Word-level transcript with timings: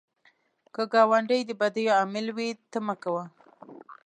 که 0.73 0.83
ګاونډی 0.93 1.41
د 1.45 1.51
بدیو 1.59 1.95
عامل 1.97 2.27
وي، 2.35 2.49
ته 2.71 2.77
مه 2.85 2.95
کوه 3.03 3.23